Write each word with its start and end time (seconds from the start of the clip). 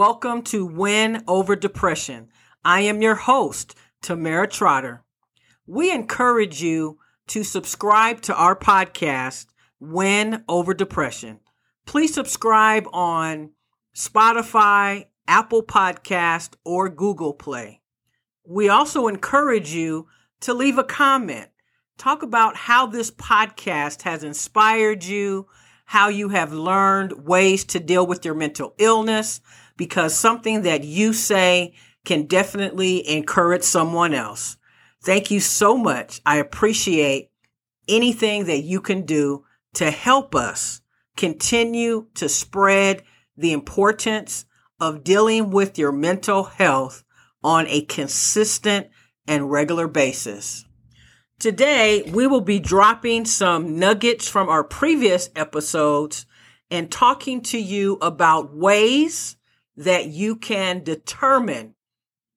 welcome 0.00 0.40
to 0.40 0.64
Win 0.64 1.22
Over 1.28 1.54
Depression. 1.54 2.30
I 2.64 2.80
am 2.80 3.02
your 3.02 3.16
host, 3.16 3.74
Tamera 4.02 4.50
Trotter. 4.50 5.04
We 5.66 5.92
encourage 5.92 6.62
you 6.62 6.98
to 7.26 7.44
subscribe 7.44 8.22
to 8.22 8.34
our 8.34 8.56
podcast, 8.56 9.48
Win 9.78 10.42
Over 10.48 10.72
Depression. 10.72 11.40
Please 11.84 12.14
subscribe 12.14 12.86
on 12.94 13.50
Spotify, 13.94 15.04
Apple 15.28 15.62
Podcast, 15.62 16.54
or 16.64 16.88
Google 16.88 17.34
Play. 17.34 17.82
We 18.46 18.70
also 18.70 19.06
encourage 19.06 19.74
you 19.74 20.08
to 20.40 20.54
leave 20.54 20.78
a 20.78 20.82
comment. 20.82 21.50
Talk 21.98 22.22
about 22.22 22.56
how 22.56 22.86
this 22.86 23.10
podcast 23.10 24.00
has 24.04 24.24
inspired 24.24 25.04
you, 25.04 25.46
how 25.84 26.08
you 26.08 26.30
have 26.30 26.54
learned 26.54 27.26
ways 27.26 27.66
to 27.66 27.78
deal 27.78 28.06
with 28.06 28.24
your 28.24 28.34
mental 28.34 28.72
illness, 28.78 29.42
because 29.80 30.14
something 30.14 30.60
that 30.60 30.84
you 30.84 31.14
say 31.14 31.72
can 32.04 32.26
definitely 32.26 33.08
encourage 33.08 33.62
someone 33.62 34.12
else. 34.12 34.58
Thank 35.02 35.30
you 35.30 35.40
so 35.40 35.74
much. 35.74 36.20
I 36.26 36.36
appreciate 36.36 37.30
anything 37.88 38.44
that 38.44 38.60
you 38.60 38.82
can 38.82 39.06
do 39.06 39.46
to 39.72 39.90
help 39.90 40.34
us 40.34 40.82
continue 41.16 42.08
to 42.16 42.28
spread 42.28 43.04
the 43.38 43.54
importance 43.54 44.44
of 44.78 45.02
dealing 45.02 45.48
with 45.48 45.78
your 45.78 45.92
mental 45.92 46.44
health 46.44 47.02
on 47.42 47.66
a 47.68 47.80
consistent 47.80 48.88
and 49.26 49.50
regular 49.50 49.88
basis. 49.88 50.66
Today, 51.38 52.02
we 52.02 52.26
will 52.26 52.42
be 52.42 52.58
dropping 52.58 53.24
some 53.24 53.78
nuggets 53.78 54.28
from 54.28 54.50
our 54.50 54.62
previous 54.62 55.30
episodes 55.34 56.26
and 56.70 56.92
talking 56.92 57.40
to 57.44 57.58
you 57.58 57.96
about 58.02 58.54
ways 58.54 59.38
that 59.80 60.08
you 60.08 60.36
can 60.36 60.84
determine 60.84 61.74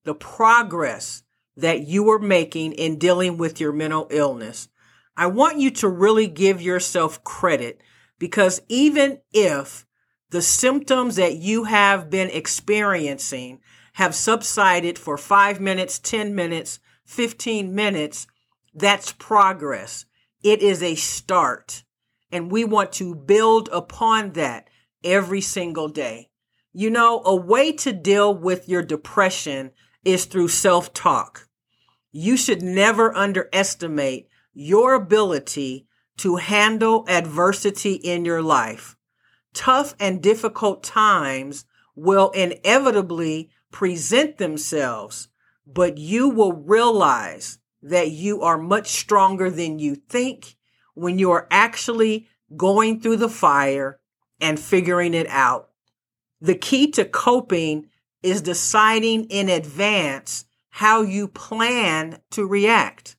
the 0.04 0.14
progress 0.14 1.24
that 1.58 1.86
you 1.86 2.10
are 2.10 2.18
making 2.18 2.72
in 2.72 2.98
dealing 2.98 3.36
with 3.36 3.60
your 3.60 3.70
mental 3.70 4.06
illness. 4.08 4.68
I 5.14 5.26
want 5.26 5.58
you 5.58 5.70
to 5.72 5.88
really 5.88 6.26
give 6.26 6.62
yourself 6.62 7.22
credit 7.22 7.82
because 8.18 8.62
even 8.70 9.20
if 9.30 9.84
the 10.30 10.40
symptoms 10.40 11.16
that 11.16 11.36
you 11.36 11.64
have 11.64 12.08
been 12.08 12.30
experiencing 12.30 13.60
have 13.92 14.14
subsided 14.14 14.98
for 14.98 15.18
five 15.18 15.60
minutes, 15.60 15.98
10 15.98 16.34
minutes, 16.34 16.80
15 17.04 17.74
minutes, 17.74 18.26
that's 18.72 19.12
progress. 19.12 20.06
It 20.42 20.62
is 20.62 20.82
a 20.82 20.94
start. 20.94 21.84
And 22.32 22.50
we 22.50 22.64
want 22.64 22.92
to 22.94 23.14
build 23.14 23.68
upon 23.70 24.32
that 24.32 24.70
every 25.04 25.42
single 25.42 25.88
day. 25.88 26.30
You 26.76 26.90
know, 26.90 27.22
a 27.24 27.36
way 27.36 27.70
to 27.70 27.92
deal 27.92 28.34
with 28.34 28.68
your 28.68 28.82
depression 28.82 29.70
is 30.04 30.24
through 30.24 30.48
self 30.48 30.92
talk. 30.92 31.48
You 32.10 32.36
should 32.36 32.62
never 32.62 33.16
underestimate 33.16 34.28
your 34.52 34.94
ability 34.94 35.86
to 36.16 36.36
handle 36.36 37.04
adversity 37.08 37.92
in 37.94 38.24
your 38.24 38.42
life. 38.42 38.96
Tough 39.52 39.94
and 40.00 40.20
difficult 40.20 40.82
times 40.82 41.64
will 41.94 42.30
inevitably 42.30 43.50
present 43.70 44.38
themselves, 44.38 45.28
but 45.64 45.96
you 45.96 46.28
will 46.28 46.54
realize 46.54 47.60
that 47.82 48.10
you 48.10 48.42
are 48.42 48.58
much 48.58 48.88
stronger 48.88 49.48
than 49.48 49.78
you 49.78 49.94
think 49.94 50.56
when 50.94 51.20
you 51.20 51.30
are 51.30 51.46
actually 51.52 52.26
going 52.56 53.00
through 53.00 53.18
the 53.18 53.28
fire 53.28 54.00
and 54.40 54.58
figuring 54.58 55.14
it 55.14 55.28
out. 55.28 55.70
The 56.40 56.54
key 56.54 56.90
to 56.92 57.04
coping 57.04 57.88
is 58.22 58.42
deciding 58.42 59.24
in 59.24 59.48
advance 59.48 60.46
how 60.70 61.02
you 61.02 61.28
plan 61.28 62.18
to 62.30 62.46
react. 62.46 63.16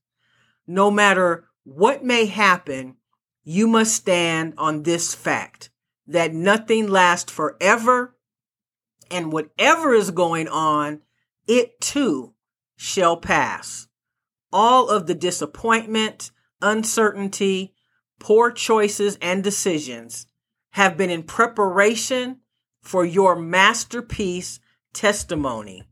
No 0.67 0.91
matter 0.91 1.47
what 1.63 2.03
may 2.03 2.25
happen, 2.25 2.97
you 3.43 3.67
must 3.67 3.95
stand 3.95 4.55
on 4.57 4.83
this 4.83 5.13
fact 5.13 5.69
that 6.07 6.33
nothing 6.33 6.87
lasts 6.87 7.31
forever 7.31 8.15
and 9.11 9.31
whatever 9.31 9.93
is 9.93 10.11
going 10.11 10.47
on, 10.47 11.01
it 11.47 11.79
too 11.79 12.33
shall 12.75 13.17
pass 13.17 13.87
all 14.51 14.89
of 14.89 15.05
the 15.05 15.15
disappointment, 15.15 16.31
uncertainty, 16.61 17.73
poor 18.19 18.51
choices, 18.51 19.17
and 19.21 19.43
decisions 19.43 20.27
have 20.71 20.97
been 20.97 21.09
in 21.09 21.23
preparation 21.23 22.39
for 22.85 23.03
your 23.03 23.35
masterpiece 23.35 24.59
testimony. 24.93 25.83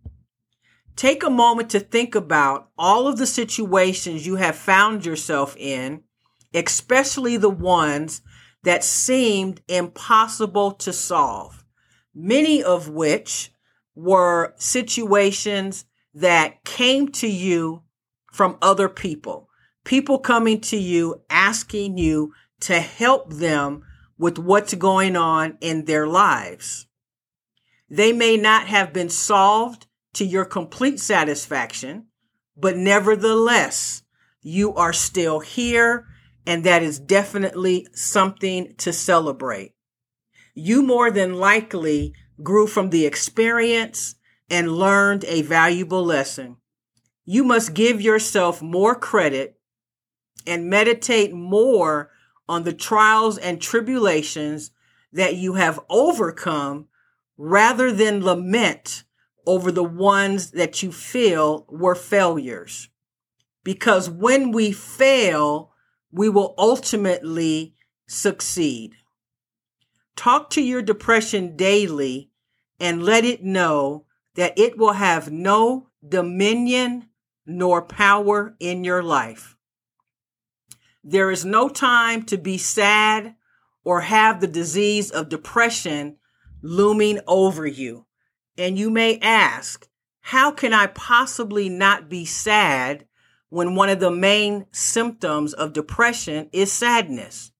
Take 0.96 1.24
a 1.24 1.30
moment 1.30 1.72
to 1.72 1.80
think 1.80 2.14
about 2.14 2.70
all 2.78 3.08
of 3.08 3.18
the 3.18 3.26
situations 3.26 4.28
you 4.28 4.36
have 4.36 4.56
found 4.56 5.04
yourself 5.04 5.58
in, 5.58 6.04
especially 6.54 7.36
the 7.36 7.50
ones 7.50 8.22
that 8.62 8.84
seemed 8.84 9.62
impossible 9.68 10.72
to 10.72 10.94
solve, 10.94 11.66
many 12.14 12.64
of 12.64 12.90
which 12.90 13.52
were 13.96 14.54
situations 14.58 15.86
that 16.14 16.64
came 16.64 17.08
to 17.08 17.28
you 17.28 17.82
from 18.32 18.58
other 18.62 18.88
people. 18.88 19.50
People 19.84 20.20
coming 20.20 20.62
to 20.62 20.78
you, 20.78 21.24
asking 21.32 21.98
you 21.98 22.34
to 22.62 22.80
help 22.80 23.34
them 23.34 23.84
with 24.18 24.38
what's 24.38 24.74
going 24.74 25.16
on 25.16 25.58
in 25.62 25.86
their 25.86 26.08
lives. 26.08 26.88
They 27.90 28.14
may 28.14 28.38
not 28.38 28.68
have 28.68 28.94
been 28.94 29.10
solved 29.10 29.88
to 30.14 30.26
your 30.26 30.46
complete 30.46 31.00
satisfaction, 31.00 32.08
but 32.56 32.78
nevertheless, 32.78 34.04
you 34.42 34.74
are 34.76 34.94
still 34.94 35.40
here, 35.40 36.08
and 36.46 36.64
that 36.64 36.84
is 36.84 37.00
definitely 37.00 37.88
something 37.94 38.76
to 38.78 38.94
celebrate. 38.94 39.74
You 40.54 40.84
more 40.84 41.10
than 41.12 41.34
likely 41.34 42.14
grew 42.42 42.68
from 42.68 42.90
the 42.90 43.06
experience 43.06 44.16
and 44.50 44.78
learned 44.78 45.26
a 45.26 45.42
valuable 45.42 46.04
lesson 46.04 46.58
you 47.26 47.44
must 47.44 47.74
give 47.74 48.02
yourself 48.02 48.62
more 48.62 48.96
credit 48.96 49.60
and 50.46 50.70
meditate 50.70 51.34
more 51.34 52.12
on 52.48 52.64
the 52.64 52.74
trials 52.74 53.38
and 53.38 53.62
tribulations 53.62 54.72
that 55.12 55.36
you 55.36 55.54
have 55.54 55.80
overcome 55.90 56.88
rather 57.38 57.92
than 57.92 58.24
lament 58.24 59.04
over 59.46 59.72
the 59.72 59.84
ones 59.84 60.52
that 60.52 60.82
you 60.82 60.92
feel 60.92 61.66
were 61.70 61.96
failures. 61.96 62.90
Because 63.64 64.10
when 64.10 64.52
we 64.52 64.72
fail, 64.72 65.72
we 66.12 66.30
will 66.30 66.54
ultimately 66.58 67.76
succeed. 68.08 68.96
Talk 70.16 70.50
to 70.52 70.62
your 70.62 70.82
depression 70.82 71.56
daily 71.56 72.30
and 72.80 73.04
let 73.04 73.26
it 73.26 73.44
know 73.44 74.06
that 74.36 74.58
it 74.58 74.78
will 74.78 74.94
have 74.94 75.32
no 75.32 75.90
dominion 76.08 77.10
nor 77.46 77.82
power 77.82 78.56
in 78.60 78.84
your 78.84 79.04
life. 79.04 79.53
There 81.04 81.32
is 81.32 81.44
no 81.44 81.68
time 81.68 82.24
to 82.24 82.38
be 82.38 82.58
sad 82.58 83.36
or 83.84 84.02
have 84.02 84.40
the 84.40 84.48
disease 84.48 85.12
of 85.12 85.30
depression 85.30 86.18
looming 86.62 87.20
over 87.28 87.68
you. 87.68 88.06
And 88.58 88.78
you 88.78 88.90
may 88.90 89.20
ask, 89.20 89.88
how 90.22 90.52
can 90.52 90.74
I 90.74 90.88
possibly 90.88 91.68
not 91.68 92.10
be 92.10 92.24
sad 92.24 93.06
when 93.50 93.76
one 93.76 93.90
of 93.90 94.00
the 94.00 94.12
main 94.12 94.66
symptoms 94.72 95.54
of 95.54 95.74
depression 95.74 96.50
is 96.54 96.72
sadness? 96.72 97.52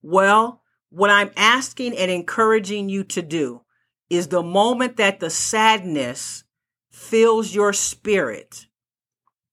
Well, 0.00 0.62
what 0.90 1.10
I'm 1.10 1.32
asking 1.36 1.96
and 1.96 2.10
encouraging 2.10 2.88
you 2.88 3.02
to 3.04 3.22
do 3.22 3.62
is 4.08 4.28
the 4.28 4.42
moment 4.42 4.96
that 4.98 5.18
the 5.18 5.30
sadness 5.30 6.44
fills 6.90 7.54
your 7.54 7.72
spirit, 7.72 8.66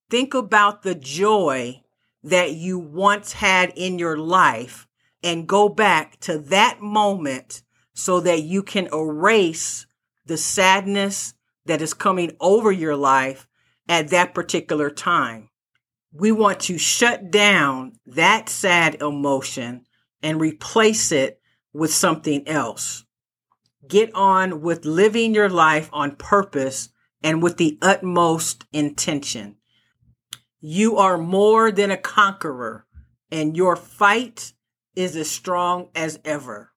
think 0.10 0.34
about 0.34 0.84
the 0.84 0.96
joy 0.96 1.82
that 2.26 2.54
you 2.54 2.80
once 2.80 3.34
had 3.34 3.72
in 3.76 4.00
your 4.00 4.18
life 4.18 4.88
and 5.24 5.48
go 5.48 5.70
back 5.70 6.20
to 6.20 6.40
that 6.40 6.82
moment 6.82 7.62
so 7.94 8.20
that 8.20 8.42
you 8.42 8.64
can 8.64 8.88
erase 8.92 9.86
the 10.26 10.36
sadness 10.36 11.36
that 11.66 11.84
is 11.84 11.94
coming 11.94 12.36
over 12.40 12.72
your 12.72 12.96
life 12.96 13.48
at 13.88 14.10
that 14.10 14.34
particular 14.34 14.90
time. 14.90 15.50
We 16.12 16.32
want 16.32 16.62
to 16.62 16.80
shut 16.80 17.30
down 17.30 17.94
that 18.08 18.50
sad 18.50 19.02
emotion 19.02 19.86
and 20.24 20.42
replace 20.42 21.12
it 21.12 21.40
with 21.74 21.94
something 21.94 22.48
else. 22.48 23.06
Get 23.88 24.14
on 24.16 24.62
with 24.62 24.84
living 24.84 25.36
your 25.36 25.50
life 25.50 25.90
on 25.94 26.16
purpose 26.16 26.90
and 27.22 27.44
with 27.44 27.58
the 27.58 27.78
utmost 27.84 28.66
intention. 28.74 29.58
You 30.60 30.98
are 30.98 31.18
more 31.18 31.72
than 31.72 31.92
a 31.92 31.98
conqueror, 31.98 32.86
and 33.32 33.56
your 33.56 33.76
fight 33.76 34.54
is 34.96 35.16
as 35.16 35.30
strong 35.30 35.90
as 35.96 36.20
ever. 36.24 36.72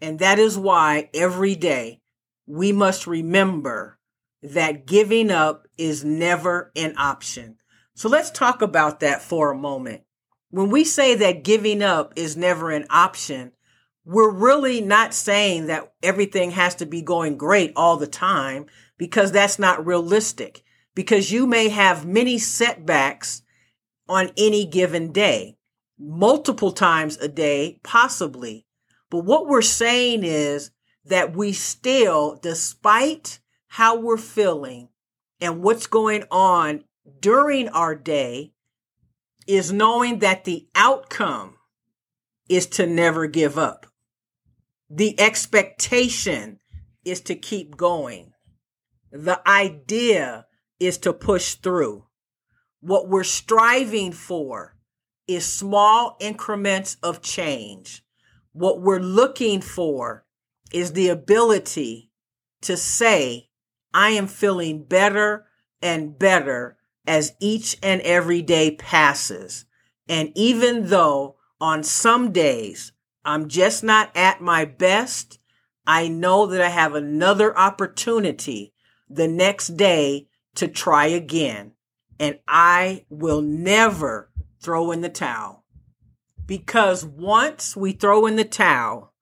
And 0.00 0.18
that 0.18 0.38
is 0.38 0.58
why 0.58 1.08
every 1.14 1.54
day 1.54 2.00
we 2.46 2.72
must 2.72 3.06
remember 3.06 3.98
that 4.42 4.86
giving 4.86 5.30
up 5.30 5.66
is 5.78 6.04
never 6.04 6.70
an 6.76 6.94
option. 6.98 7.56
So 7.94 8.08
let's 8.08 8.30
talk 8.30 8.60
about 8.60 9.00
that 9.00 9.22
for 9.22 9.50
a 9.50 9.58
moment. 9.58 10.02
When 10.50 10.68
we 10.68 10.84
say 10.84 11.14
that 11.14 11.44
giving 11.44 11.82
up 11.82 12.12
is 12.16 12.36
never 12.36 12.70
an 12.70 12.86
option, 12.90 13.52
we're 14.04 14.30
really 14.30 14.80
not 14.80 15.14
saying 15.14 15.66
that 15.66 15.92
everything 16.02 16.50
has 16.50 16.74
to 16.76 16.86
be 16.86 17.00
going 17.00 17.38
great 17.38 17.72
all 17.74 17.96
the 17.96 18.06
time 18.06 18.66
because 18.98 19.32
that's 19.32 19.58
not 19.58 19.86
realistic. 19.86 20.62
Because 20.94 21.32
you 21.32 21.46
may 21.46 21.68
have 21.68 22.06
many 22.06 22.38
setbacks 22.38 23.42
on 24.08 24.30
any 24.36 24.64
given 24.64 25.12
day, 25.12 25.56
multiple 25.98 26.72
times 26.72 27.16
a 27.16 27.28
day, 27.28 27.80
possibly. 27.82 28.66
But 29.10 29.24
what 29.24 29.46
we're 29.46 29.62
saying 29.62 30.24
is 30.24 30.70
that 31.04 31.36
we 31.36 31.52
still, 31.52 32.38
despite 32.42 33.38
how 33.68 33.98
we're 33.98 34.16
feeling 34.16 34.88
and 35.40 35.62
what's 35.62 35.86
going 35.86 36.24
on 36.30 36.84
during 37.20 37.68
our 37.68 37.94
day, 37.94 38.52
is 39.46 39.72
knowing 39.72 40.20
that 40.20 40.44
the 40.44 40.66
outcome 40.74 41.56
is 42.48 42.66
to 42.66 42.86
never 42.86 43.26
give 43.26 43.58
up. 43.58 43.86
The 44.88 45.18
expectation 45.20 46.60
is 47.04 47.20
to 47.22 47.34
keep 47.34 47.76
going. 47.76 48.32
The 49.10 49.46
idea 49.48 50.46
is 50.86 50.98
to 50.98 51.12
push 51.12 51.54
through. 51.54 52.06
What 52.80 53.08
we're 53.08 53.24
striving 53.24 54.12
for 54.12 54.76
is 55.26 55.44
small 55.46 56.16
increments 56.20 56.96
of 57.02 57.22
change. 57.22 58.04
What 58.52 58.80
we're 58.80 59.00
looking 59.00 59.60
for 59.60 60.24
is 60.72 60.92
the 60.92 61.08
ability 61.08 62.10
to 62.62 62.76
say, 62.76 63.48
I 63.92 64.10
am 64.10 64.26
feeling 64.26 64.84
better 64.84 65.46
and 65.80 66.18
better 66.18 66.76
as 67.06 67.34
each 67.40 67.76
and 67.82 68.00
every 68.02 68.42
day 68.42 68.72
passes. 68.72 69.64
And 70.08 70.32
even 70.34 70.88
though 70.88 71.36
on 71.60 71.82
some 71.82 72.32
days 72.32 72.92
I'm 73.24 73.48
just 73.48 73.82
not 73.82 74.14
at 74.16 74.40
my 74.40 74.64
best, 74.64 75.38
I 75.86 76.08
know 76.08 76.46
that 76.46 76.60
I 76.60 76.68
have 76.68 76.94
another 76.94 77.56
opportunity 77.56 78.72
the 79.08 79.28
next 79.28 79.76
day 79.76 80.28
to 80.56 80.68
try 80.68 81.06
again. 81.06 81.72
And 82.18 82.38
I 82.46 83.06
will 83.08 83.42
never 83.42 84.30
throw 84.60 84.90
in 84.92 85.00
the 85.00 85.08
towel. 85.08 85.64
Because 86.46 87.04
once 87.04 87.76
we 87.76 87.92
throw 87.92 88.26
in 88.26 88.36
the 88.36 88.44
towel, 88.44 89.12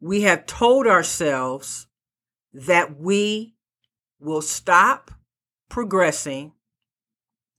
we 0.00 0.22
have 0.22 0.46
told 0.46 0.86
ourselves 0.86 1.86
that 2.52 2.98
we 2.98 3.54
will 4.20 4.42
stop 4.42 5.10
progressing 5.68 6.52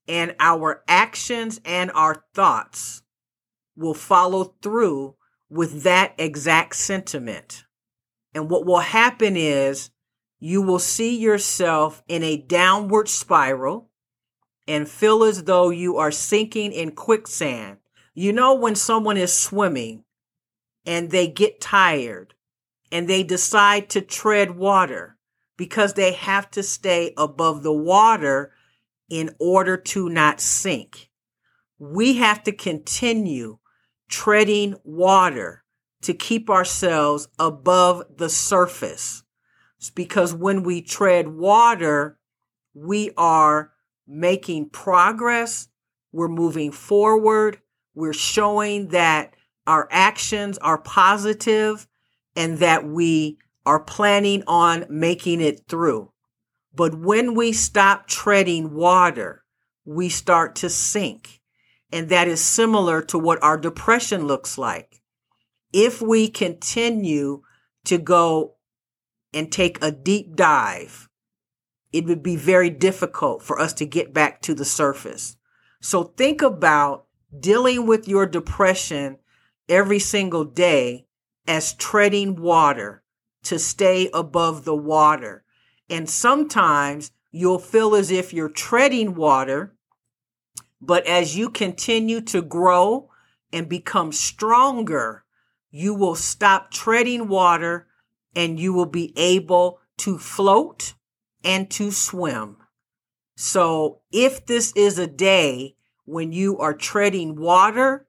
and 0.08 0.36
our 0.40 0.84
actions 0.88 1.62
and 1.64 1.92
our 1.92 2.24
thoughts 2.34 3.04
will 3.76 3.94
follow 3.94 4.56
through 4.62 5.16
with 5.50 5.84
that 5.84 6.14
exact 6.18 6.76
sentiment. 6.76 7.64
And 8.34 8.50
what 8.50 8.66
will 8.66 8.80
happen 8.80 9.38
is 9.38 9.92
you 10.39 10.62
will 10.62 10.80
see 10.80 11.18
yourself 11.18 12.01
in 12.07 12.24
a 12.24 12.38
downward 12.38 13.09
spiral 13.09 13.89
and 14.68 14.88
feel 14.88 15.24
as 15.24 15.44
though 15.44 15.69
you 15.69 15.97
are 15.97 16.12
sinking 16.12 16.71
in 16.71 16.91
quicksand. 16.91 17.77
You 18.13 18.31
know, 18.31 18.53
when 18.53 18.75
someone 18.75 19.18
is 19.18 19.33
swimming 19.33 20.03
and 20.86 21.12
they 21.12 21.27
get 21.27 21.59
tired 21.59 22.33
and 22.91 23.07
they 23.07 23.24
decide 23.24 23.89
to 23.89 24.01
tread 24.01 24.56
water 24.56 25.18
because 25.57 25.94
they 25.94 26.13
have 26.13 26.50
to 26.51 26.63
stay 26.63 27.13
above 27.18 27.63
the 27.63 27.74
water 27.74 28.53
in 29.09 29.36
order 29.39 29.75
to 29.75 30.07
not 30.07 30.39
sink. 30.39 31.09
We 31.77 32.15
have 32.18 32.44
to 32.44 32.51
continue 32.51 33.57
treading 34.07 34.75
water 34.83 35.63
to 36.03 36.13
keep 36.13 36.50
ourselves 36.50 37.27
above 37.38 38.03
the 38.18 38.30
surface. 38.30 39.24
Because 39.96 40.34
when 40.34 40.64
we 40.64 40.81
tread 40.81 41.30
water, 41.30 42.20
we 42.74 43.12
are 43.18 43.72
making 44.08 44.70
progress. 44.70 45.68
We're 46.12 46.28
moving 46.28 46.72
forward. 46.72 47.60
We're 47.96 48.14
showing 48.14 48.90
that 48.90 49.34
our 49.66 49.88
actions 49.92 50.58
are 50.58 50.80
positive 50.80 51.88
and 52.36 52.58
that 52.58 52.86
we 52.86 53.38
are 53.66 53.80
planning 53.80 54.44
on 54.48 54.86
making 54.90 55.42
it 55.42 55.68
through. 55.68 56.12
But 56.74 56.98
when 56.98 57.36
we 57.36 57.52
stop 57.54 58.08
treading 58.08 58.74
water, 58.74 59.44
we 59.86 60.10
start 60.10 60.56
to 60.58 60.70
sink. 60.70 61.42
And 61.92 62.10
that 62.10 62.28
is 62.28 62.42
similar 62.42 63.02
to 63.04 63.18
what 63.18 63.42
our 63.44 63.58
depression 63.58 64.28
looks 64.28 64.58
like. 64.58 65.02
If 65.74 66.02
we 66.02 66.30
continue 66.30 67.42
to 67.86 67.98
go 67.98 68.56
and 69.34 69.52
take 69.52 69.81
a 69.81 69.92
deep 69.92 70.36
dive, 70.36 71.10
it 71.92 72.06
would 72.06 72.24
be 72.24 72.36
very 72.36 72.70
difficult 72.70 73.44
for 73.44 73.60
us 73.60 73.74
to 73.74 73.86
get 73.86 74.14
back 74.14 74.42
to 74.42 74.54
the 74.54 74.66
surface. 74.66 75.38
So 75.81 76.04
think 76.04 76.42
about 76.42 77.06
dealing 77.40 77.86
with 77.86 78.08
your 78.08 78.26
depression 78.26 79.18
every 79.68 80.00
single 80.00 80.46
day 80.46 81.06
as 81.48 81.74
treading 81.74 82.42
water 82.42 83.04
to 83.44 83.58
stay 83.60 84.10
above 84.14 84.66
the 84.66 84.76
water. 84.76 85.44
And 85.90 86.10
sometimes 86.10 87.12
you'll 87.32 87.60
feel 87.60 87.96
as 87.96 88.12
if 88.12 88.34
you're 88.34 88.50
treading 88.50 89.16
water 89.16 89.75
but 90.82 91.06
as 91.06 91.38
you 91.38 91.50
continue 91.50 92.22
to 92.22 92.42
grow 92.42 93.10
and 93.52 93.68
become 93.68 94.12
stronger, 94.12 95.25
you 95.72 95.94
will 95.94 96.16
stop 96.16 96.72
treading 96.72 97.28
water 97.28 97.88
and 98.36 98.60
you 98.60 98.74
will 98.74 98.86
be 98.86 99.14
able 99.18 99.80
to 99.98 100.18
float 100.18 100.94
and 101.44 101.70
to 101.72 101.92
swim. 101.92 102.58
So 103.36 104.02
if 104.12 104.46
this 104.46 104.74
is 104.74 105.00
a 105.00 105.08
day 105.08 105.76
when 106.06 106.31
you 106.31 106.58
are 106.60 106.74
treading 106.74 107.39
water, 107.39 108.08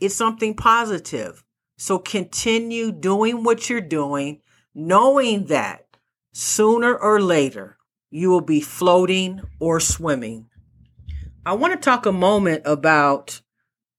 it's 0.00 0.14
something 0.14 0.54
positive. 0.54 1.44
So 1.76 1.98
continue 1.98 2.90
doing 2.90 3.44
what 3.44 3.70
you're 3.70 3.80
doing, 3.80 4.40
knowing 4.74 5.46
that 5.46 5.86
sooner 6.32 6.96
or 6.96 7.20
later 7.20 7.78
you 8.10 8.30
will 8.30 8.40
be 8.40 8.60
floating 8.60 9.40
or 9.60 9.78
swimming. 9.78 10.48
I 11.46 11.52
want 11.52 11.72
to 11.74 11.78
talk 11.78 12.06
a 12.06 12.12
moment 12.12 12.62
about 12.64 13.40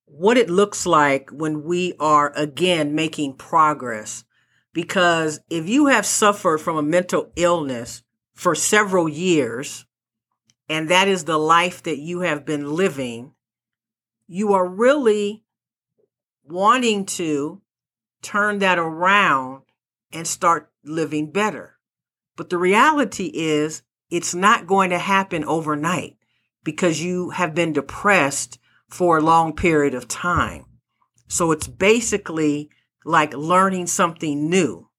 what 0.06 0.38
it 0.38 0.50
looks 0.50 0.86
like 0.86 1.30
when 1.30 1.64
we 1.64 1.94
are 2.00 2.34
again 2.36 2.96
making 2.96 3.36
progress. 3.36 4.25
Because 4.76 5.40
if 5.50 5.70
you 5.70 5.86
have 5.86 6.06
suffered 6.06 6.58
from 6.58 6.76
a 6.76 6.84
mental 6.84 7.32
illness 7.38 8.04
for 8.34 8.54
several 8.54 9.08
years, 9.08 9.86
and 10.68 10.90
that 10.90 11.08
is 11.08 11.24
the 11.24 11.40
life 11.40 11.82
that 11.84 11.98
you 11.98 12.20
have 12.20 12.46
been 12.46 12.74
living, 12.74 13.32
you 14.28 14.52
are 14.54 14.68
really 14.68 15.46
wanting 16.44 17.06
to 17.06 17.62
turn 18.22 18.60
that 18.60 18.78
around 18.78 19.62
and 20.12 20.28
start 20.28 20.70
living 20.84 21.32
better. 21.32 21.78
But 22.36 22.50
the 22.50 22.58
reality 22.58 23.32
is, 23.34 23.82
it's 24.10 24.36
not 24.36 24.68
going 24.68 24.90
to 24.90 25.00
happen 25.00 25.46
overnight 25.46 26.18
because 26.66 27.02
you 27.02 27.30
have 27.30 27.56
been 27.56 27.72
depressed 27.72 28.60
for 28.90 29.18
a 29.18 29.24
long 29.24 29.56
period 29.56 29.94
of 29.94 30.10
time. 30.10 30.66
So 31.30 31.54
it's 31.54 31.68
basically 31.68 32.70
like 33.06 33.34
learning 33.36 33.88
something 33.88 34.50
new, 34.50 34.90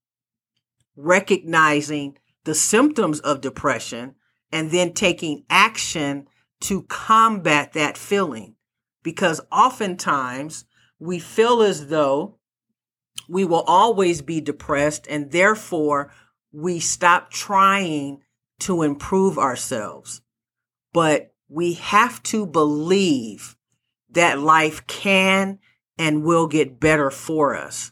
recognizing 0.95 2.17
the 2.45 2.55
symptoms 2.55 3.19
of 3.19 3.41
depression 3.41 4.15
and 4.51 4.71
then 4.71 4.93
taking 4.93 5.43
action 5.49 6.25
to 6.61 6.83
combat 6.83 7.73
that 7.73 7.97
feeling. 7.97 8.55
Because 9.03 9.41
oftentimes 9.51 10.65
we 10.99 11.19
feel 11.19 11.61
as 11.61 11.87
though 11.87 12.39
we 13.27 13.43
will 13.43 13.63
always 13.67 14.21
be 14.21 14.39
depressed 14.39 15.05
and 15.09 15.31
therefore 15.31 16.11
we 16.53 16.79
stop 16.79 17.29
trying 17.29 18.21
to 18.59 18.83
improve 18.83 19.37
ourselves. 19.37 20.21
But 20.93 21.33
we 21.49 21.73
have 21.73 22.23
to 22.23 22.45
believe 22.45 23.57
that 24.11 24.39
life 24.39 24.87
can 24.87 25.59
and 25.97 26.23
will 26.23 26.47
get 26.47 26.79
better 26.79 27.11
for 27.11 27.55
us. 27.55 27.91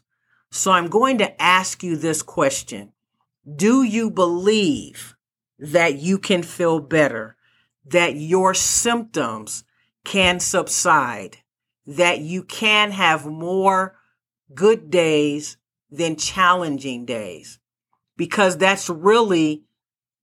So 0.55 0.71
I'm 0.71 0.87
going 0.87 1.17
to 1.19 1.41
ask 1.41 1.83
you 1.83 1.95
this 1.95 2.21
question. 2.21 2.93
Do 3.55 3.83
you 3.83 4.09
believe 4.09 5.15
that 5.59 5.99
you 5.99 6.17
can 6.17 6.43
feel 6.43 6.79
better, 6.79 7.35
that 7.85 8.15
your 8.15 8.53
symptoms 8.53 9.63
can 10.03 10.39
subside, 10.39 11.37
that 11.85 12.19
you 12.19 12.43
can 12.43 12.91
have 12.91 13.25
more 13.25 13.97
good 14.53 14.89
days 14.89 15.57
than 15.91 16.15
challenging 16.15 17.05
days? 17.05 17.59
because 18.17 18.57
that's 18.57 18.89
really 18.89 19.63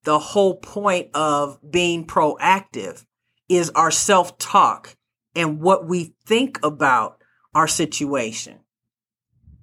the 0.04 0.18
whole 0.18 0.56
point 0.56 1.08
of 1.14 1.58
being 1.68 2.06
proactive 2.06 3.04
is 3.48 3.70
our 3.70 3.90
self 3.90 4.38
talk 4.38 4.96
and 5.34 5.60
what 5.60 5.86
we 5.86 6.14
think 6.24 6.58
about 6.62 7.22
our 7.54 7.68
situation. 7.68 8.58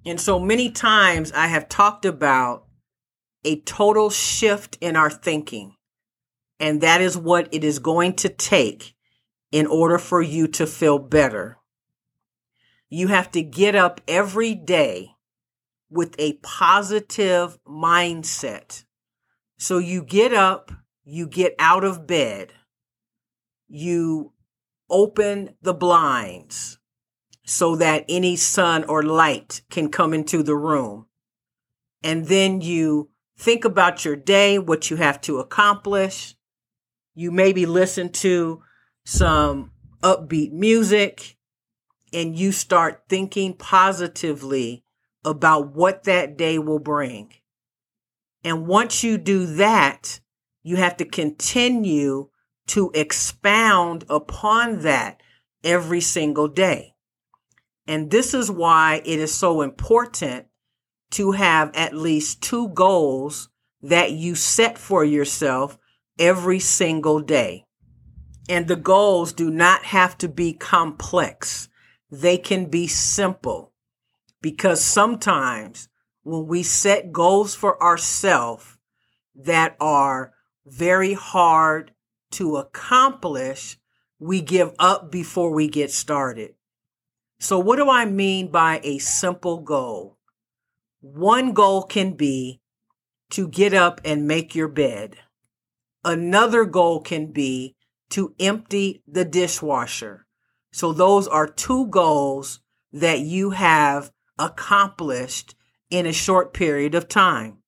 And 0.04 0.20
so 0.20 0.38
many 0.38 0.70
times 0.70 1.30
I 1.32 1.48
have 1.48 1.68
talked 1.68 2.04
about 2.04 2.66
a 3.44 3.60
total 3.60 4.10
shift 4.10 4.78
in 4.80 4.96
our 4.96 5.10
thinking. 5.10 5.74
And 6.58 6.80
that 6.80 7.00
is 7.00 7.16
what 7.16 7.48
it 7.52 7.64
is 7.64 7.78
going 7.78 8.14
to 8.16 8.28
take 8.28 8.94
in 9.50 9.66
order 9.66 9.98
for 9.98 10.22
you 10.22 10.46
to 10.48 10.66
feel 10.66 10.98
better. 10.98 11.58
You 12.88 13.08
have 13.08 13.30
to 13.32 13.42
get 13.42 13.74
up 13.74 14.00
every 14.08 14.54
day 14.54 15.12
with 15.90 16.14
a 16.18 16.34
positive 16.42 17.58
mindset. 17.64 18.84
So 19.58 19.78
you 19.78 20.02
get 20.02 20.32
up, 20.32 20.72
you 21.04 21.26
get 21.26 21.54
out 21.58 21.84
of 21.84 22.06
bed, 22.06 22.52
you 23.68 24.32
open 24.88 25.56
the 25.62 25.74
blinds 25.74 26.79
so 27.50 27.74
that 27.74 28.04
any 28.08 28.36
sun 28.36 28.84
or 28.84 29.02
light 29.02 29.60
can 29.70 29.90
come 29.90 30.14
into 30.14 30.40
the 30.40 30.54
room. 30.54 31.04
And 32.00 32.26
then 32.26 32.60
you 32.60 33.10
think 33.36 33.64
about 33.64 34.04
your 34.04 34.14
day, 34.14 34.56
what 34.56 34.88
you 34.88 34.96
have 34.98 35.20
to 35.22 35.40
accomplish. 35.40 36.36
You 37.12 37.32
maybe 37.32 37.66
listen 37.66 38.12
to 38.12 38.62
some 39.04 39.72
upbeat 40.00 40.52
music 40.52 41.38
and 42.12 42.38
you 42.38 42.52
start 42.52 43.02
thinking 43.08 43.54
positively 43.54 44.84
about 45.24 45.74
what 45.74 46.04
that 46.04 46.38
day 46.38 46.56
will 46.56 46.78
bring. 46.78 47.34
And 48.44 48.68
once 48.68 49.02
you 49.02 49.18
do 49.18 49.46
that, 49.56 50.20
you 50.62 50.76
have 50.76 50.96
to 50.98 51.04
continue 51.04 52.28
to 52.68 52.92
expound 52.94 54.04
upon 54.08 54.82
that 54.82 55.20
every 55.64 56.00
single 56.00 56.46
day. 56.46 56.94
And 57.90 58.08
this 58.08 58.34
is 58.34 58.52
why 58.52 59.02
it 59.04 59.18
is 59.18 59.34
so 59.34 59.62
important 59.62 60.46
to 61.10 61.32
have 61.32 61.74
at 61.74 61.92
least 61.92 62.40
two 62.40 62.68
goals 62.68 63.48
that 63.82 64.12
you 64.12 64.36
set 64.36 64.78
for 64.78 65.04
yourself 65.04 65.76
every 66.16 66.60
single 66.60 67.18
day. 67.18 67.66
And 68.48 68.68
the 68.68 68.76
goals 68.76 69.32
do 69.32 69.50
not 69.50 69.86
have 69.86 70.16
to 70.18 70.28
be 70.28 70.52
complex. 70.52 71.68
They 72.12 72.38
can 72.38 72.66
be 72.66 72.86
simple 72.86 73.72
because 74.40 74.80
sometimes 74.80 75.88
when 76.22 76.46
we 76.46 76.62
set 76.62 77.10
goals 77.10 77.56
for 77.56 77.82
ourselves 77.82 78.78
that 79.34 79.74
are 79.80 80.32
very 80.64 81.14
hard 81.14 81.90
to 82.34 82.56
accomplish, 82.56 83.80
we 84.20 84.40
give 84.40 84.76
up 84.78 85.10
before 85.10 85.52
we 85.52 85.66
get 85.66 85.90
started. 85.90 86.54
So 87.42 87.58
what 87.58 87.76
do 87.76 87.88
I 87.88 88.04
mean 88.04 88.50
by 88.50 88.82
a 88.84 88.98
simple 88.98 89.60
goal? 89.60 90.18
One 91.00 91.54
goal 91.54 91.84
can 91.84 92.12
be 92.12 92.60
to 93.30 93.48
get 93.48 93.72
up 93.72 94.02
and 94.04 94.28
make 94.28 94.54
your 94.54 94.68
bed. 94.68 95.16
Another 96.04 96.66
goal 96.66 97.00
can 97.00 97.32
be 97.32 97.76
to 98.10 98.34
empty 98.38 99.02
the 99.08 99.24
dishwasher. 99.24 100.26
So 100.70 100.92
those 100.92 101.26
are 101.26 101.46
two 101.46 101.86
goals 101.86 102.60
that 102.92 103.20
you 103.20 103.50
have 103.50 104.10
accomplished 104.38 105.54
in 105.88 106.04
a 106.04 106.12
short 106.12 106.52
period 106.52 106.94
of 106.94 107.08
time. 107.08 107.62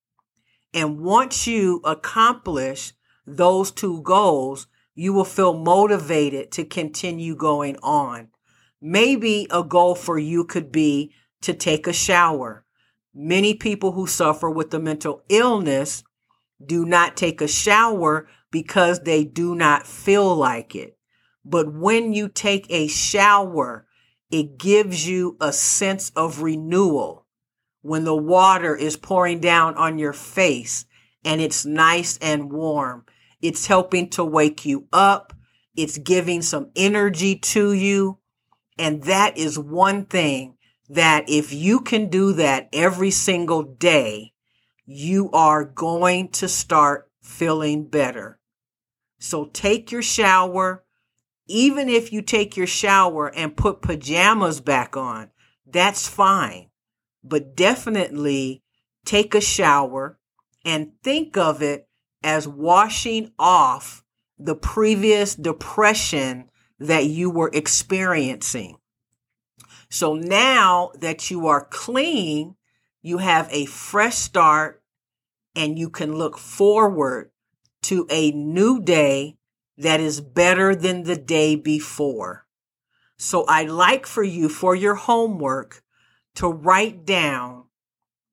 And 0.75 1.01
once 1.01 1.47
you 1.47 1.81
accomplish 1.83 2.93
those 3.27 3.71
two 3.71 4.03
goals, 4.03 4.67
you 4.95 5.15
will 5.15 5.25
feel 5.25 5.55
motivated 5.55 6.53
to 6.53 6.65
continue 6.67 7.35
going 7.35 7.79
on. 7.83 8.32
Maybe 8.85 9.47
a 9.49 9.63
goal 9.63 9.95
for 9.95 10.19
you 10.19 10.45
could 10.45 10.73
be 10.73 11.15
to 11.43 11.55
take 11.55 11.87
a 11.87 11.93
shower. 11.93 12.65
Many 13.15 13.55
people 13.55 13.93
who 13.93 14.09
suffer 14.09 14.51
with 14.51 14.71
the 14.73 14.81
mental 14.81 15.23
illness 15.29 16.03
do 16.65 16.85
not 16.85 17.17
take 17.17 17.41
a 17.41 17.47
shower 17.47 18.27
because 18.51 19.01
they 19.01 19.25
do 19.25 19.55
not 19.55 19.87
feel 19.87 20.35
like 20.35 20.75
it. 20.75 20.99
But 21.45 21.73
when 21.73 22.13
you 22.13 22.29
take 22.29 22.67
a 22.71 22.89
shower, 22.89 23.87
it 24.33 24.59
gives 24.59 25.07
you 25.07 25.37
a 25.41 25.53
sense 25.53 26.11
of 26.17 26.43
renewal. 26.43 27.27
When 27.83 28.03
the 28.03 28.17
water 28.17 28.75
is 28.75 28.97
pouring 28.97 29.39
down 29.39 29.77
on 29.77 30.01
your 30.01 30.13
face 30.13 30.87
and 31.25 31.41
it's 31.41 31.65
nice 31.65 32.19
and 32.19 32.53
warm, 32.53 33.05
it's 33.41 33.67
helping 33.67 34.11
to 34.11 34.25
wake 34.25 34.65
you 34.65 34.89
up. 34.93 35.33
It's 35.77 35.99
giving 35.99 36.43
some 36.43 36.71
energy 36.75 37.37
to 37.37 37.73
you. 37.73 38.19
And 38.79 39.03
that 39.05 39.37
is 39.37 39.59
one 39.59 40.07
thing 40.07 40.57
that 40.89 41.29
if 41.29 41.53
you 41.53 41.81
can 41.81 42.09
do 42.09 42.33
that 42.35 42.69
every 42.73 43.11
single 43.11 43.63
day, 43.63 44.33
you 44.85 45.31
are 45.33 45.65
going 45.65 46.29
to 46.29 46.49
start 46.49 47.11
feeling 47.23 47.87
better. 47.87 48.39
So 49.19 49.47
take 49.47 49.93
your 49.93 50.03
shower. 50.03 50.85
Even 51.47 51.89
if 51.89 52.13
you 52.13 52.23
take 52.23 52.57
your 52.57 52.67
shower 52.67 53.29
and 53.35 53.57
put 53.57 53.83
pajamas 53.83 54.61
back 54.61 54.97
on, 54.97 55.31
that's 55.67 56.09
fine. 56.09 56.69
But 57.23 57.57
definitely 57.57 58.63
take 59.05 59.35
a 59.35 59.41
shower 59.41 60.19
and 60.65 60.93
think 61.03 61.37
of 61.37 61.63
it 61.63 61.89
as 62.23 62.47
washing 62.47 63.33
off 63.39 64.05
the 64.39 64.55
previous 64.55 65.35
depression 65.35 66.51
that 66.83 67.07
you 67.07 67.31
were 67.31 67.51
experiencing. 67.53 68.77
So 69.89 70.15
now 70.15 70.91
that 70.99 71.31
you 71.31 71.47
are 71.47 71.65
clean, 71.65 72.57
you 73.03 73.19
have 73.19 73.49
a 73.51 73.67
fresh 73.67 74.17
start 74.17 74.83
and 75.55 75.79
you 75.79 75.91
can 75.91 76.15
look 76.17 76.39
forward 76.39 77.31
to 77.83 78.07
a 78.11 78.31
new 78.31 78.81
day 78.81 79.37
that 79.77 80.01
is 80.01 80.21
better 80.21 80.75
than 80.75 81.03
the 81.03 81.17
day 81.17 81.57
before. 81.57 82.47
So 83.17 83.45
I'd 83.47 83.69
like 83.71 84.07
for 84.07 84.23
you 84.23 84.49
for 84.49 84.75
your 84.75 84.95
homework 84.95 85.83
to 86.37 86.49
write 86.49 87.05
down 87.05 87.65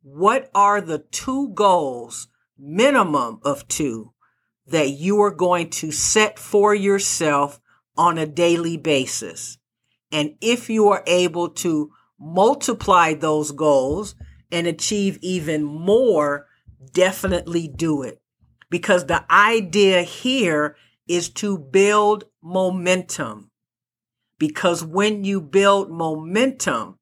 what 0.02 0.50
are 0.56 0.82
the 0.82 1.00
two 1.00 1.50
goals, 1.50 2.28
minimum 2.58 3.40
of 3.44 3.68
two, 3.68 4.14
that 4.66 4.92
you 4.92 5.22
are 5.22 5.32
going 5.32 5.70
to 5.70 5.92
set 5.92 6.40
for 6.40 6.74
yourself 6.74 7.60
on 8.00 8.18
a 8.18 8.26
daily 8.26 8.78
basis. 8.78 9.58
And 10.10 10.36
if 10.40 10.70
you 10.70 10.88
are 10.88 11.04
able 11.06 11.50
to 11.50 11.92
multiply 12.18 13.14
those 13.14 13.52
goals 13.52 14.16
and 14.50 14.66
achieve 14.66 15.20
even 15.22 15.66
more, 15.66 16.48
definitely 16.94 17.68
do 17.68 18.02
it. 18.04 18.22
Because 18.70 19.06
the 19.06 19.26
idea 19.30 20.04
here 20.04 20.78
is 21.10 21.30
to 21.30 21.58
build 21.58 22.24
momentum. 22.42 23.52
Because 24.38 24.82
when 24.82 25.26
you 25.26 25.42
build 25.42 25.92
momentum, 25.92 27.00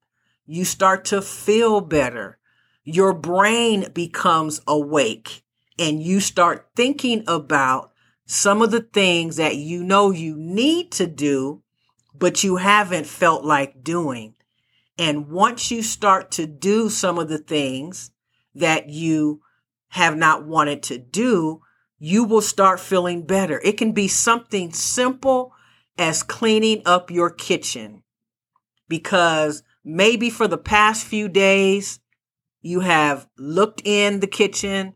you 0.48 0.66
start 0.66 1.06
to 1.06 1.22
feel 1.22 1.80
better. 1.80 2.40
Your 2.84 3.14
brain 3.14 3.92
becomes 3.94 4.62
awake 4.66 5.44
and 5.78 6.02
you 6.02 6.22
start 6.22 6.70
thinking 6.76 7.24
about 7.28 7.92
some 8.28 8.62
of 8.62 8.72
the 8.72 8.82
things 8.82 9.38
that 9.38 9.56
you 9.56 9.84
know 9.84 10.12
you 10.12 10.36
need 10.38 10.92
to 10.92 11.08
do 11.08 11.64
but 12.14 12.44
you 12.44 12.58
haven't 12.58 13.06
felt 13.06 13.44
like 13.44 13.84
doing. 13.84 14.34
And 14.98 15.30
once 15.30 15.70
you 15.70 15.84
start 15.84 16.32
to 16.32 16.48
do 16.48 16.90
some 16.90 17.20
of 17.20 17.30
the 17.30 17.38
things 17.38 18.12
that 18.56 18.90
you 18.90 19.42
have 19.90 20.18
not 20.18 20.46
wanted 20.46 20.82
to 20.84 20.98
do, 20.98 21.62
you 22.00 22.24
will 22.24 22.42
start 22.42 22.80
feeling 22.80 23.26
better. 23.26 23.62
It 23.64 23.78
can 23.78 23.92
be 23.92 24.08
something 24.08 24.74
simple 24.74 25.54
as 25.98 26.24
cleaning 26.24 26.82
up 26.86 27.12
your 27.12 27.30
kitchen 27.30 28.04
because 28.88 29.64
maybe 29.84 30.30
for 30.30 30.48
the 30.48 30.58
past 30.58 31.06
few 31.06 31.30
days, 31.30 32.00
you 32.62 32.82
have 32.82 33.28
looked 33.38 33.82
in 33.86 34.20
the 34.20 34.28
kitchen. 34.28 34.94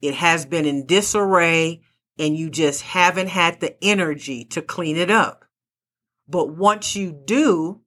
It 0.00 0.14
has 0.14 0.46
been 0.46 0.64
in 0.64 0.86
disarray 0.86 1.82
and 2.20 2.36
you 2.36 2.50
just 2.50 2.82
haven't 2.82 3.28
had 3.28 3.60
the 3.60 3.82
energy 3.82 4.44
to 4.44 4.60
clean 4.60 4.98
it 4.98 5.10
up. 5.10 5.46
But 6.28 6.54
once 6.54 6.94
you 6.94 7.12
do, 7.12 7.80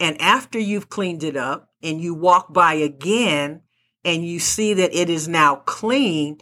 and 0.00 0.18
after 0.18 0.58
you've 0.58 0.88
cleaned 0.88 1.22
it 1.22 1.36
up 1.36 1.68
and 1.82 2.00
you 2.00 2.14
walk 2.14 2.54
by 2.54 2.72
again 2.72 3.60
and 4.02 4.26
you 4.26 4.38
see 4.40 4.72
that 4.72 4.98
it 4.98 5.10
is 5.10 5.28
now 5.28 5.56
clean, 5.56 6.38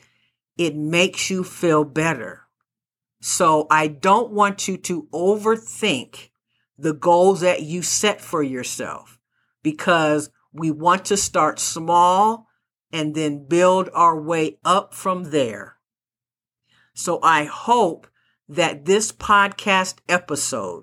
it 0.56 0.76
makes 0.76 1.28
you 1.28 1.42
feel 1.42 1.82
better. 1.82 2.42
So 3.20 3.66
I 3.68 3.88
don't 3.88 4.30
want 4.30 4.68
you 4.68 4.76
to 4.76 5.08
overthink 5.12 6.30
the 6.78 6.94
goals 6.94 7.40
that 7.40 7.62
you 7.62 7.82
set 7.82 8.20
for 8.20 8.44
yourself 8.44 9.18
because 9.64 10.30
we 10.52 10.70
want 10.70 11.06
to 11.06 11.16
start 11.16 11.58
small 11.58 12.46
and 12.92 13.16
then 13.16 13.48
build 13.48 13.90
our 13.92 14.18
way 14.18 14.60
up 14.64 14.94
from 14.94 15.32
there. 15.32 15.77
So 16.98 17.20
I 17.22 17.44
hope 17.44 18.08
that 18.48 18.84
this 18.84 19.12
podcast 19.12 19.98
episode 20.08 20.82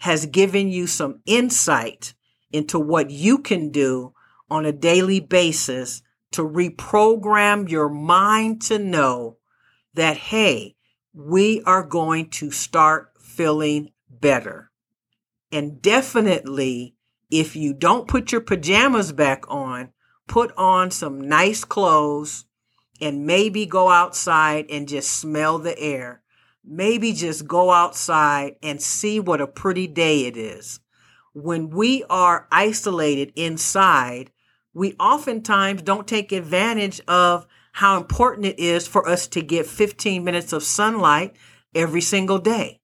has 0.00 0.26
given 0.26 0.68
you 0.68 0.86
some 0.86 1.20
insight 1.24 2.12
into 2.52 2.78
what 2.78 3.10
you 3.10 3.38
can 3.38 3.70
do 3.70 4.12
on 4.50 4.66
a 4.66 4.72
daily 4.72 5.20
basis 5.20 6.02
to 6.32 6.42
reprogram 6.42 7.66
your 7.66 7.88
mind 7.88 8.60
to 8.62 8.78
know 8.78 9.38
that, 9.94 10.18
hey, 10.18 10.76
we 11.14 11.62
are 11.62 11.82
going 11.82 12.28
to 12.28 12.50
start 12.50 13.14
feeling 13.18 13.92
better. 14.10 14.70
And 15.50 15.80
definitely, 15.80 16.94
if 17.30 17.56
you 17.56 17.72
don't 17.72 18.06
put 18.06 18.32
your 18.32 18.42
pajamas 18.42 19.12
back 19.12 19.44
on, 19.48 19.94
put 20.26 20.52
on 20.58 20.90
some 20.90 21.26
nice 21.26 21.64
clothes 21.64 22.44
and 23.00 23.26
maybe 23.26 23.66
go 23.66 23.88
outside 23.90 24.66
and 24.70 24.88
just 24.88 25.10
smell 25.10 25.58
the 25.58 25.78
air. 25.78 26.22
Maybe 26.64 27.12
just 27.12 27.46
go 27.46 27.70
outside 27.70 28.56
and 28.62 28.80
see 28.80 29.20
what 29.20 29.40
a 29.40 29.46
pretty 29.46 29.86
day 29.86 30.26
it 30.26 30.36
is. 30.36 30.80
When 31.32 31.70
we 31.70 32.04
are 32.10 32.46
isolated 32.50 33.32
inside, 33.36 34.30
we 34.74 34.94
oftentimes 35.00 35.82
don't 35.82 36.06
take 36.06 36.32
advantage 36.32 37.00
of 37.08 37.46
how 37.72 37.96
important 37.96 38.46
it 38.46 38.58
is 38.58 38.86
for 38.86 39.08
us 39.08 39.28
to 39.28 39.40
get 39.40 39.66
15 39.66 40.24
minutes 40.24 40.52
of 40.52 40.62
sunlight 40.62 41.36
every 41.74 42.00
single 42.00 42.38
day. 42.38 42.80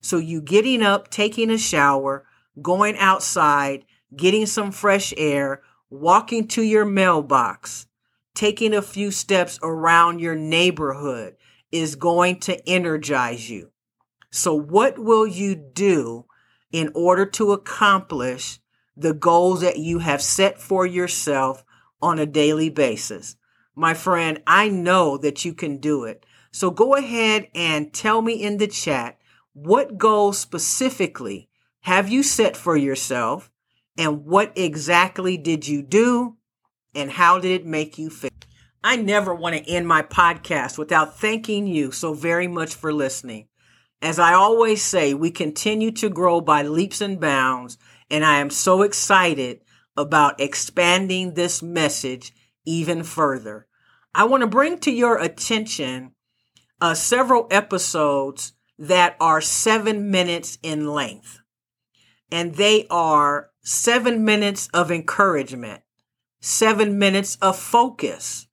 So 0.00 0.18
you 0.18 0.42
getting 0.42 0.82
up, 0.82 1.08
taking 1.10 1.50
a 1.50 1.58
shower, 1.58 2.26
going 2.60 2.96
outside, 2.98 3.84
getting 4.14 4.46
some 4.46 4.70
fresh 4.70 5.14
air, 5.16 5.62
walking 5.88 6.46
to 6.48 6.62
your 6.62 6.84
mailbox, 6.84 7.86
taking 8.34 8.74
a 8.74 8.82
few 8.82 9.10
steps 9.10 9.58
around 9.62 10.18
your 10.18 10.34
neighborhood 10.34 11.36
is 11.70 11.94
going 11.94 12.40
to 12.40 12.68
energize 12.68 13.48
you. 13.48 13.70
So 14.30 14.54
what 14.54 14.98
will 14.98 15.26
you 15.26 15.54
do 15.54 16.26
in 16.72 16.90
order 16.94 17.24
to 17.26 17.52
accomplish 17.52 18.58
the 18.96 19.14
goals 19.14 19.60
that 19.60 19.78
you 19.78 20.00
have 20.00 20.22
set 20.22 20.60
for 20.60 20.84
yourself 20.84 21.64
on 22.02 22.18
a 22.18 22.26
daily 22.26 22.68
basis? 22.68 23.36
My 23.76 23.94
friend, 23.94 24.42
I 24.46 24.68
know 24.68 25.16
that 25.18 25.44
you 25.44 25.54
can 25.54 25.78
do 25.78 26.04
it. 26.04 26.26
So 26.52 26.70
go 26.70 26.94
ahead 26.94 27.48
and 27.54 27.92
tell 27.92 28.22
me 28.22 28.34
in 28.34 28.58
the 28.58 28.68
chat 28.68 29.18
what 29.52 29.98
goals 29.98 30.38
specifically 30.38 31.48
have 31.80 32.08
you 32.08 32.22
set 32.22 32.56
for 32.56 32.76
yourself 32.76 33.50
and 33.96 34.24
what 34.24 34.52
exactly 34.56 35.36
did 35.36 35.66
you 35.66 35.82
do 35.82 36.36
and 36.94 37.10
how 37.10 37.38
did 37.38 37.50
it 37.50 37.66
make 37.66 37.98
you 37.98 38.10
feel? 38.10 38.30
I 38.82 38.96
never 38.96 39.34
want 39.34 39.56
to 39.56 39.70
end 39.70 39.88
my 39.88 40.02
podcast 40.02 40.76
without 40.76 41.18
thanking 41.18 41.66
you 41.66 41.90
so 41.90 42.12
very 42.12 42.46
much 42.46 42.74
for 42.74 42.92
listening. 42.92 43.48
As 44.02 44.18
I 44.18 44.34
always 44.34 44.82
say, 44.82 45.14
we 45.14 45.30
continue 45.30 45.90
to 45.92 46.10
grow 46.10 46.42
by 46.42 46.62
leaps 46.62 47.00
and 47.00 47.18
bounds, 47.18 47.78
and 48.10 48.24
I 48.24 48.40
am 48.40 48.50
so 48.50 48.82
excited 48.82 49.60
about 49.96 50.40
expanding 50.40 51.32
this 51.34 51.62
message 51.62 52.34
even 52.66 53.02
further. 53.02 53.66
I 54.14 54.24
want 54.24 54.42
to 54.42 54.46
bring 54.46 54.78
to 54.80 54.92
your 54.92 55.18
attention 55.18 56.12
uh, 56.80 56.94
several 56.94 57.46
episodes 57.50 58.52
that 58.78 59.16
are 59.20 59.40
seven 59.40 60.10
minutes 60.10 60.58
in 60.62 60.86
length, 60.86 61.40
and 62.30 62.56
they 62.56 62.86
are 62.90 63.50
seven 63.62 64.24
minutes 64.24 64.68
of 64.74 64.90
encouragement, 64.90 65.82
seven 66.44 66.98
minutes 66.98 67.36
of 67.40 67.58
focus, 67.58 68.48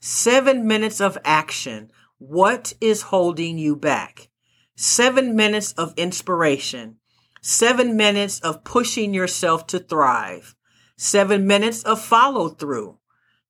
seven 0.00 0.66
minutes 0.66 1.00
of 1.00 1.16
action. 1.24 1.88
What 2.18 2.72
is 2.80 3.02
holding 3.02 3.56
you 3.56 3.76
back? 3.76 4.30
Seven 4.74 5.36
minutes 5.36 5.72
of 5.74 5.94
inspiration, 5.96 6.96
seven 7.40 7.96
minutes 7.96 8.40
of 8.40 8.64
pushing 8.64 9.14
yourself 9.14 9.68
to 9.68 9.78
thrive, 9.78 10.56
seven 10.96 11.46
minutes 11.46 11.84
of 11.84 12.00
follow 12.00 12.48
through, 12.48 12.98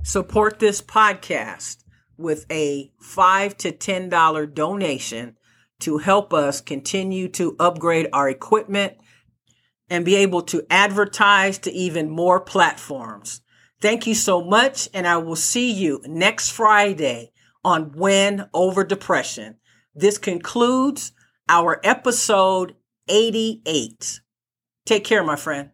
support 0.03 0.59
this 0.59 0.81
podcast 0.81 1.85
with 2.17 2.45
a 2.51 2.91
five 2.99 3.55
to 3.59 3.71
ten 3.71 4.09
dollar 4.09 4.45
donation 4.45 5.36
to 5.81 5.97
help 5.99 6.33
us 6.33 6.61
continue 6.61 7.27
to 7.29 7.55
upgrade 7.59 8.07
our 8.13 8.29
equipment 8.29 8.93
and 9.89 10.03
be 10.03 10.15
able 10.15 10.41
to 10.41 10.65
advertise 10.69 11.59
to 11.59 11.71
even 11.71 12.09
more 12.09 12.39
platforms. 12.41 13.41
Thank 13.79 14.07
you 14.07 14.15
so 14.15 14.43
much, 14.43 14.89
and 14.93 15.07
I 15.07 15.17
will 15.17 15.35
see 15.35 15.71
you 15.71 16.01
next 16.05 16.49
Friday 16.49 17.31
on 17.63 17.91
Win 17.93 18.45
Over 18.53 18.83
Depression. 18.83 19.57
This 19.93 20.17
concludes 20.17 21.11
our 21.47 21.79
episode 21.83 22.75
88. 23.07 24.21
Take 24.85 25.03
care, 25.03 25.23
my 25.23 25.35
friend. 25.35 25.71